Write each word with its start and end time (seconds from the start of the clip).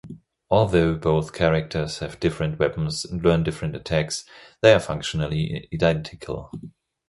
Although 0.49 0.95
both 0.95 1.31
characters 1.31 1.99
have 1.99 2.19
different 2.19 2.57
weapons 2.57 3.05
and 3.05 3.23
learn 3.23 3.43
different 3.43 3.75
attacks, 3.75 4.25
they 4.63 4.73
are 4.73 4.79
functionally 4.79 5.69
identical. 5.71 6.51